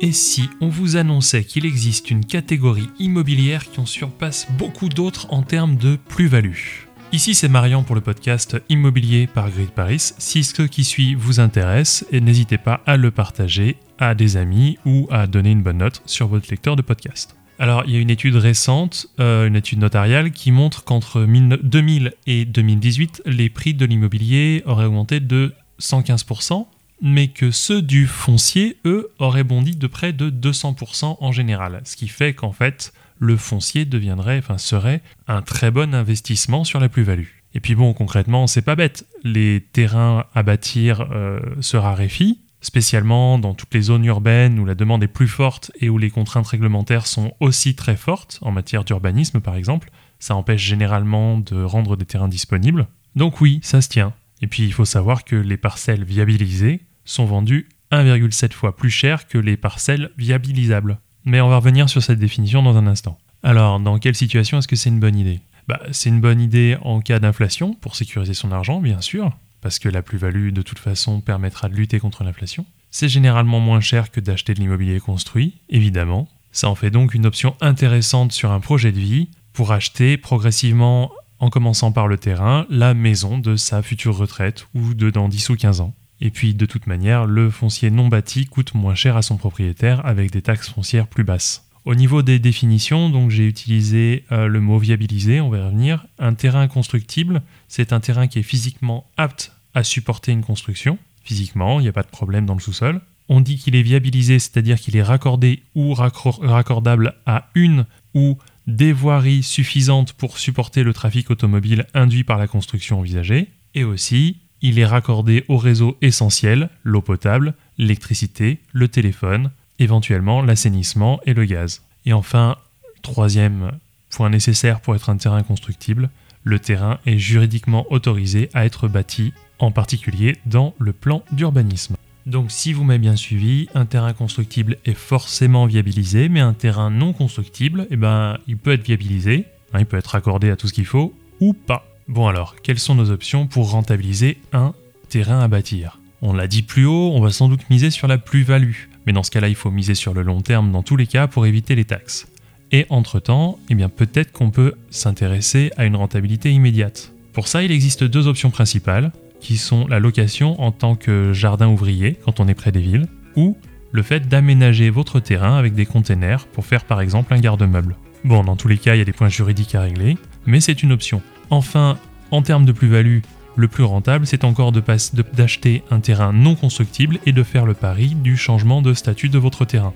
Et 0.00 0.12
si 0.12 0.48
on 0.60 0.68
vous 0.68 0.96
annonçait 0.96 1.44
qu'il 1.44 1.66
existe 1.66 2.10
une 2.10 2.24
catégorie 2.24 2.88
immobilière 2.98 3.68
qui 3.68 3.80
en 3.80 3.86
surpasse 3.86 4.46
beaucoup 4.52 4.88
d'autres 4.88 5.32
en 5.32 5.42
termes 5.42 5.76
de 5.76 5.96
plus-value? 5.96 6.86
Ici 7.10 7.34
c'est 7.34 7.48
Marian 7.48 7.82
pour 7.82 7.94
le 7.94 8.00
podcast 8.00 8.60
Immobilier 8.68 9.26
par 9.26 9.50
Grid 9.50 9.70
Paris. 9.70 10.12
Si 10.18 10.44
ce 10.44 10.62
qui 10.62 10.84
suit 10.84 11.14
vous 11.14 11.40
intéresse, 11.40 12.04
n'hésitez 12.12 12.58
pas 12.58 12.80
à 12.86 12.96
le 12.96 13.10
partager 13.10 13.76
à 13.98 14.14
des 14.14 14.36
amis 14.36 14.78
ou 14.84 15.08
à 15.10 15.26
donner 15.26 15.50
une 15.50 15.62
bonne 15.62 15.78
note 15.78 16.02
sur 16.04 16.28
votre 16.28 16.50
lecteur 16.50 16.76
de 16.76 16.82
podcast. 16.82 17.37
Alors, 17.60 17.82
il 17.86 17.92
y 17.92 17.96
a 17.96 18.00
une 18.00 18.10
étude 18.10 18.36
récente, 18.36 19.08
euh, 19.18 19.48
une 19.48 19.56
étude 19.56 19.80
notariale, 19.80 20.30
qui 20.30 20.52
montre 20.52 20.84
qu'entre 20.84 21.26
2000 21.26 22.14
et 22.26 22.44
2018, 22.44 23.22
les 23.26 23.48
prix 23.50 23.74
de 23.74 23.84
l'immobilier 23.84 24.62
auraient 24.64 24.84
augmenté 24.84 25.18
de 25.18 25.52
115%, 25.80 26.66
mais 27.02 27.28
que 27.28 27.50
ceux 27.50 27.82
du 27.82 28.06
foncier, 28.06 28.76
eux, 28.84 29.10
auraient 29.18 29.42
bondi 29.42 29.76
de 29.76 29.86
près 29.88 30.12
de 30.12 30.30
200% 30.30 31.16
en 31.20 31.32
général. 31.32 31.80
Ce 31.84 31.96
qui 31.96 32.06
fait 32.06 32.32
qu'en 32.32 32.52
fait, 32.52 32.92
le 33.18 33.36
foncier 33.36 33.84
deviendrait, 33.84 34.38
enfin 34.38 34.58
serait 34.58 35.02
un 35.26 35.42
très 35.42 35.72
bon 35.72 35.94
investissement 35.94 36.62
sur 36.62 36.78
la 36.78 36.88
plus-value. 36.88 37.26
Et 37.54 37.60
puis 37.60 37.74
bon, 37.74 37.92
concrètement, 37.92 38.46
c'est 38.46 38.62
pas 38.62 38.76
bête. 38.76 39.04
Les 39.24 39.66
terrains 39.72 40.26
à 40.32 40.44
bâtir 40.44 41.08
euh, 41.12 41.40
se 41.60 41.76
raréfient, 41.76 42.38
spécialement 42.60 43.38
dans 43.38 43.54
toutes 43.54 43.74
les 43.74 43.82
zones 43.82 44.04
urbaines 44.04 44.58
où 44.58 44.64
la 44.64 44.74
demande 44.74 45.02
est 45.02 45.08
plus 45.08 45.28
forte 45.28 45.70
et 45.80 45.88
où 45.88 45.98
les 45.98 46.10
contraintes 46.10 46.46
réglementaires 46.46 47.06
sont 47.06 47.32
aussi 47.40 47.74
très 47.74 47.96
fortes, 47.96 48.38
en 48.42 48.50
matière 48.50 48.84
d'urbanisme 48.84 49.40
par 49.40 49.56
exemple. 49.56 49.90
Ça 50.18 50.34
empêche 50.34 50.62
généralement 50.62 51.38
de 51.38 51.62
rendre 51.62 51.96
des 51.96 52.04
terrains 52.04 52.28
disponibles. 52.28 52.88
Donc 53.14 53.40
oui, 53.40 53.60
ça 53.62 53.80
se 53.80 53.88
tient. 53.88 54.12
Et 54.42 54.46
puis 54.46 54.64
il 54.64 54.72
faut 54.72 54.84
savoir 54.84 55.24
que 55.24 55.36
les 55.36 55.56
parcelles 55.56 56.04
viabilisées 56.04 56.80
sont 57.04 57.24
vendues 57.24 57.68
1,7 57.92 58.52
fois 58.52 58.76
plus 58.76 58.90
cher 58.90 59.26
que 59.28 59.38
les 59.38 59.56
parcelles 59.56 60.10
viabilisables. 60.18 60.98
Mais 61.24 61.40
on 61.40 61.48
va 61.48 61.56
revenir 61.56 61.88
sur 61.88 62.02
cette 62.02 62.18
définition 62.18 62.62
dans 62.62 62.76
un 62.76 62.86
instant. 62.86 63.18
Alors, 63.42 63.80
dans 63.80 63.98
quelle 63.98 64.14
situation 64.14 64.58
est-ce 64.58 64.68
que 64.68 64.76
c'est 64.76 64.90
une 64.90 65.00
bonne 65.00 65.16
idée? 65.16 65.40
Bah, 65.68 65.80
C'est 65.92 66.08
une 66.08 66.20
bonne 66.20 66.40
idée 66.40 66.76
en 66.82 67.00
cas 67.00 67.18
d'inflation, 67.18 67.74
pour 67.74 67.96
sécuriser 67.96 68.34
son 68.34 68.52
argent, 68.52 68.80
bien 68.80 69.00
sûr, 69.00 69.36
parce 69.60 69.78
que 69.78 69.88
la 69.88 70.02
plus-value, 70.02 70.50
de 70.50 70.62
toute 70.62 70.78
façon, 70.78 71.20
permettra 71.20 71.68
de 71.68 71.74
lutter 71.74 71.98
contre 71.98 72.24
l'inflation. 72.24 72.66
C'est 72.90 73.08
généralement 73.08 73.60
moins 73.60 73.80
cher 73.80 74.10
que 74.10 74.20
d'acheter 74.20 74.54
de 74.54 74.60
l'immobilier 74.60 75.00
construit, 75.00 75.58
évidemment. 75.68 76.28
Ça 76.52 76.68
en 76.68 76.74
fait 76.74 76.90
donc 76.90 77.14
une 77.14 77.26
option 77.26 77.56
intéressante 77.60 78.32
sur 78.32 78.50
un 78.50 78.60
projet 78.60 78.92
de 78.92 78.98
vie 78.98 79.28
pour 79.52 79.72
acheter 79.72 80.16
progressivement, 80.16 81.12
en 81.38 81.50
commençant 81.50 81.92
par 81.92 82.08
le 82.08 82.16
terrain, 82.16 82.66
la 82.70 82.94
maison 82.94 83.38
de 83.38 83.56
sa 83.56 83.82
future 83.82 84.16
retraite 84.16 84.66
ou 84.74 84.94
de 84.94 85.10
dans 85.10 85.28
10 85.28 85.50
ou 85.50 85.56
15 85.56 85.80
ans. 85.80 85.94
Et 86.20 86.30
puis 86.30 86.54
de 86.54 86.66
toute 86.66 86.86
manière, 86.86 87.26
le 87.26 87.50
foncier 87.50 87.90
non 87.90 88.08
bâti 88.08 88.46
coûte 88.46 88.74
moins 88.74 88.94
cher 88.94 89.16
à 89.16 89.22
son 89.22 89.36
propriétaire 89.36 90.04
avec 90.04 90.30
des 90.30 90.42
taxes 90.42 90.70
foncières 90.70 91.06
plus 91.06 91.24
basses. 91.24 91.67
Au 91.84 91.94
niveau 91.94 92.22
des 92.22 92.38
définitions, 92.38 93.08
donc 93.10 93.30
j'ai 93.30 93.46
utilisé 93.46 94.24
euh, 94.32 94.46
le 94.46 94.60
mot 94.60 94.78
viabiliser, 94.78 95.40
on 95.40 95.48
va 95.48 95.66
revenir. 95.66 96.06
Un 96.18 96.34
terrain 96.34 96.68
constructible, 96.68 97.42
c'est 97.68 97.92
un 97.92 98.00
terrain 98.00 98.26
qui 98.26 98.40
est 98.40 98.42
physiquement 98.42 99.08
apte 99.16 99.52
à 99.74 99.84
supporter 99.84 100.32
une 100.32 100.42
construction. 100.42 100.98
Physiquement, 101.24 101.80
il 101.80 101.84
n'y 101.84 101.88
a 101.88 101.92
pas 101.92 102.02
de 102.02 102.08
problème 102.08 102.46
dans 102.46 102.54
le 102.54 102.60
sous-sol. 102.60 103.00
On 103.28 103.40
dit 103.40 103.56
qu'il 103.56 103.76
est 103.76 103.82
viabilisé, 103.82 104.38
c'est-à-dire 104.38 104.80
qu'il 104.80 104.96
est 104.96 105.02
raccordé 105.02 105.62
ou 105.74 105.94
raccordable 105.94 107.14
à 107.26 107.48
une 107.54 107.84
ou 108.14 108.38
des 108.66 108.92
voiries 108.92 109.42
suffisantes 109.42 110.12
pour 110.14 110.38
supporter 110.38 110.82
le 110.82 110.92
trafic 110.92 111.30
automobile 111.30 111.86
induit 111.94 112.24
par 112.24 112.38
la 112.38 112.46
construction 112.46 112.98
envisagée. 112.98 113.48
Et 113.74 113.84
aussi, 113.84 114.38
il 114.60 114.78
est 114.78 114.86
raccordé 114.86 115.44
au 115.48 115.56
réseau 115.56 115.96
essentiel, 116.02 116.68
l'eau 116.82 117.02
potable, 117.02 117.54
l'électricité, 117.76 118.58
le 118.72 118.88
téléphone, 118.88 119.50
éventuellement 119.78 120.42
l'assainissement 120.42 121.20
et 121.26 121.34
le 121.34 121.44
gaz. 121.44 121.82
Et 122.06 122.12
enfin, 122.12 122.56
troisième 123.02 123.72
point 124.10 124.30
nécessaire 124.30 124.80
pour 124.80 124.94
être 124.94 125.10
un 125.10 125.16
terrain 125.16 125.42
constructible, 125.42 126.10
le 126.44 126.58
terrain 126.58 126.98
est 127.06 127.18
juridiquement 127.18 127.86
autorisé 127.90 128.48
à 128.54 128.64
être 128.64 128.88
bâti, 128.88 129.32
en 129.58 129.70
particulier 129.70 130.36
dans 130.46 130.74
le 130.78 130.92
plan 130.92 131.22
d'urbanisme. 131.32 131.96
Donc 132.26 132.50
si 132.50 132.72
vous 132.72 132.84
m'avez 132.84 132.98
bien 132.98 133.16
suivi, 133.16 133.68
un 133.74 133.86
terrain 133.86 134.12
constructible 134.12 134.76
est 134.84 134.94
forcément 134.94 135.66
viabilisé, 135.66 136.28
mais 136.28 136.40
un 136.40 136.52
terrain 136.52 136.90
non 136.90 137.12
constructible, 137.12 137.86
eh 137.90 137.96
ben, 137.96 138.38
il 138.46 138.58
peut 138.58 138.72
être 138.72 138.84
viabilisé, 138.84 139.46
hein, 139.72 139.80
il 139.80 139.86
peut 139.86 139.96
être 139.96 140.14
accordé 140.14 140.50
à 140.50 140.56
tout 140.56 140.68
ce 140.68 140.74
qu'il 140.74 140.86
faut, 140.86 141.14
ou 141.40 141.54
pas. 141.54 141.86
Bon 142.06 142.26
alors, 142.26 142.56
quelles 142.62 142.78
sont 142.78 142.94
nos 142.94 143.10
options 143.10 143.46
pour 143.46 143.70
rentabiliser 143.70 144.38
un 144.52 144.74
terrain 145.08 145.40
à 145.40 145.48
bâtir? 145.48 145.98
On 146.20 146.32
l'a 146.32 146.46
dit 146.46 146.62
plus 146.62 146.84
haut, 146.84 147.12
on 147.14 147.20
va 147.20 147.30
sans 147.30 147.48
doute 147.48 147.68
miser 147.70 147.90
sur 147.90 148.08
la 148.08 148.18
plus-value, 148.18 148.88
mais 149.08 149.14
dans 149.14 149.22
ce 149.22 149.30
cas-là, 149.30 149.48
il 149.48 149.54
faut 149.54 149.70
miser 149.70 149.94
sur 149.94 150.12
le 150.12 150.20
long 150.20 150.42
terme 150.42 150.70
dans 150.70 150.82
tous 150.82 150.96
les 150.96 151.06
cas 151.06 151.28
pour 151.28 151.46
éviter 151.46 151.74
les 151.74 151.86
taxes. 151.86 152.28
Et 152.72 152.84
entre-temps, 152.90 153.58
eh 153.70 153.74
peut-être 153.74 154.32
qu'on 154.32 154.50
peut, 154.50 154.74
s'intéresser 154.90 155.70
à 155.78 155.86
une 155.86 155.96
rentabilité 155.96 156.52
immédiate. 156.52 157.14
Pour 157.32 157.48
ça, 157.48 157.62
il 157.62 157.72
existe 157.72 158.04
deux 158.04 158.26
options 158.26 158.50
principales, 158.50 159.10
qui 159.40 159.56
sont 159.56 159.86
la 159.86 159.98
location 159.98 160.60
en 160.60 160.72
tant 160.72 160.94
que 160.94 161.32
jardin 161.32 161.68
ouvrier 161.68 162.18
quand 162.22 162.38
on 162.38 162.48
est 162.48 162.54
près 162.54 162.70
des 162.70 162.82
villes, 162.82 163.06
ou 163.34 163.56
le 163.92 164.02
fait 164.02 164.28
d'aménager 164.28 164.90
votre 164.90 165.20
terrain 165.20 165.56
avec 165.56 165.72
des 165.72 165.86
containers 165.86 166.46
pour 166.46 166.66
faire 166.66 166.84
par 166.84 167.00
exemple 167.00 167.32
un 167.32 167.40
garde-meuble. 167.40 167.96
Bon, 168.24 168.44
dans 168.44 168.56
tous 168.56 168.68
les 168.68 168.76
cas, 168.76 168.94
il 168.94 168.98
y 168.98 169.00
a 169.00 169.06
des 169.06 169.12
points 169.12 169.30
juridiques 169.30 169.74
à 169.74 169.80
régler, 169.80 170.18
mais 170.44 170.60
c'est 170.60 170.82
une 170.82 170.92
option. 170.92 171.22
Enfin, 171.48 171.96
en 172.30 172.42
termes 172.42 172.66
de 172.66 172.72
plus-value, 172.72 173.20
le 173.58 173.66
plus 173.66 173.82
rentable, 173.82 174.24
c'est 174.24 174.44
encore 174.44 174.70
d'acheter 174.70 175.82
un 175.90 175.98
terrain 175.98 176.32
non 176.32 176.54
constructible 176.54 177.18
et 177.26 177.32
de 177.32 177.42
faire 177.42 177.66
le 177.66 177.74
pari 177.74 178.14
du 178.14 178.36
changement 178.36 178.82
de 178.82 178.94
statut 178.94 179.28
de 179.28 179.38
votre 179.38 179.64
terrain. 179.64 179.92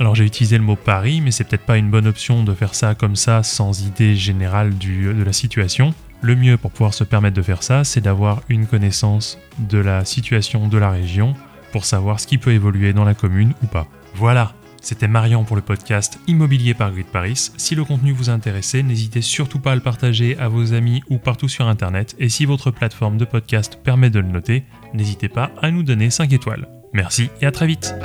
Alors 0.00 0.16
j'ai 0.16 0.24
utilisé 0.24 0.58
le 0.58 0.64
mot 0.64 0.74
pari, 0.74 1.20
mais 1.20 1.30
c'est 1.30 1.44
peut-être 1.44 1.64
pas 1.64 1.78
une 1.78 1.88
bonne 1.88 2.08
option 2.08 2.42
de 2.42 2.52
faire 2.52 2.74
ça 2.74 2.96
comme 2.96 3.14
ça 3.14 3.44
sans 3.44 3.86
idée 3.86 4.16
générale 4.16 4.76
de 4.76 5.22
la 5.22 5.32
situation. 5.32 5.94
Le 6.20 6.34
mieux 6.34 6.56
pour 6.56 6.72
pouvoir 6.72 6.94
se 6.94 7.04
permettre 7.04 7.36
de 7.36 7.42
faire 7.42 7.62
ça, 7.62 7.84
c'est 7.84 8.00
d'avoir 8.00 8.42
une 8.48 8.66
connaissance 8.66 9.38
de 9.60 9.78
la 9.78 10.04
situation 10.04 10.66
de 10.66 10.76
la 10.76 10.90
région 10.90 11.34
pour 11.70 11.84
savoir 11.84 12.18
ce 12.18 12.26
qui 12.26 12.38
peut 12.38 12.52
évoluer 12.52 12.92
dans 12.92 13.04
la 13.04 13.14
commune 13.14 13.54
ou 13.62 13.66
pas. 13.66 13.86
Voilà, 14.16 14.52
c'était 14.86 15.08
Marian 15.08 15.42
pour 15.42 15.56
le 15.56 15.62
podcast 15.62 16.20
Immobilier 16.28 16.72
par 16.72 16.92
Grid 16.92 17.06
Paris. 17.06 17.50
Si 17.56 17.74
le 17.74 17.84
contenu 17.84 18.12
vous 18.12 18.30
a 18.30 18.32
intéressé, 18.32 18.84
n'hésitez 18.84 19.20
surtout 19.20 19.58
pas 19.58 19.72
à 19.72 19.74
le 19.74 19.80
partager 19.80 20.38
à 20.38 20.46
vos 20.46 20.74
amis 20.74 21.02
ou 21.10 21.18
partout 21.18 21.48
sur 21.48 21.66
Internet. 21.66 22.14
Et 22.20 22.28
si 22.28 22.44
votre 22.44 22.70
plateforme 22.70 23.18
de 23.18 23.24
podcast 23.24 23.80
permet 23.82 24.10
de 24.10 24.20
le 24.20 24.28
noter, 24.28 24.62
n'hésitez 24.94 25.28
pas 25.28 25.50
à 25.60 25.72
nous 25.72 25.82
donner 25.82 26.10
5 26.10 26.32
étoiles. 26.32 26.68
Merci 26.92 27.30
et 27.40 27.46
à 27.46 27.50
très 27.50 27.66
vite 27.66 27.96